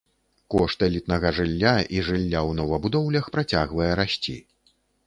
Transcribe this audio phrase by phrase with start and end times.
[0.53, 4.37] Кошт элітнага жылля і жылля ў новабудоўлях працягвае расці.